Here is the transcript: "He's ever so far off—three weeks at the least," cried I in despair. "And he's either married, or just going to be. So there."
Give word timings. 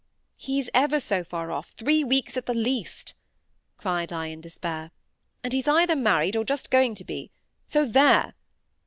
"He's 0.37 0.67
ever 0.73 0.99
so 0.99 1.23
far 1.23 1.51
off—three 1.51 2.03
weeks 2.03 2.35
at 2.35 2.47
the 2.47 2.55
least," 2.55 3.13
cried 3.77 4.11
I 4.11 4.29
in 4.29 4.41
despair. 4.41 4.89
"And 5.43 5.53
he's 5.53 5.67
either 5.67 5.95
married, 5.95 6.35
or 6.35 6.43
just 6.43 6.71
going 6.71 6.95
to 6.95 7.03
be. 7.03 7.29
So 7.67 7.85
there." 7.85 8.33